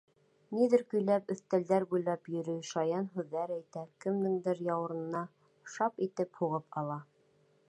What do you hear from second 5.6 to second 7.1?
шап итеп һуғып ала.